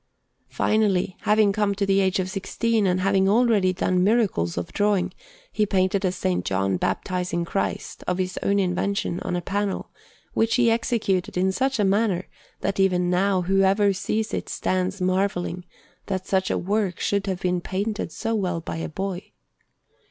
Finally, 0.49 1.15
having 1.21 1.51
come 1.51 1.75
to 1.75 1.85
the 1.85 1.99
age 1.99 2.17
of 2.19 2.27
sixteen, 2.27 2.87
and 2.87 3.01
having 3.01 3.29
already 3.29 3.71
done 3.71 4.03
miracles 4.03 4.57
of 4.57 4.73
drawing, 4.73 5.13
he 5.51 5.63
painted 5.63 6.03
a 6.03 6.07
S. 6.07 6.25
John 6.43 6.77
baptizing 6.77 7.45
Christ, 7.45 8.03
of 8.07 8.17
his 8.17 8.39
own 8.41 8.57
invention, 8.57 9.19
on 9.19 9.35
a 9.35 9.43
panel, 9.43 9.91
which 10.33 10.55
he 10.55 10.71
executed 10.71 11.37
in 11.37 11.51
such 11.51 11.77
a 11.77 11.83
manner 11.85 12.27
that 12.61 12.79
even 12.79 13.11
now 13.11 13.43
whoever 13.43 13.93
sees 13.93 14.33
it 14.33 14.49
stands 14.49 14.99
marvelling 15.01 15.65
that 16.07 16.25
such 16.25 16.49
a 16.49 16.57
work 16.57 16.99
should 16.99 17.27
have 17.27 17.41
been 17.41 17.61
painted 17.61 18.11
so 18.11 18.33
well 18.33 18.59
by 18.59 18.77
a 18.77 18.89
boy. 18.89 19.31